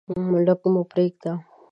[0.45, 1.31] لږ مو پریږده.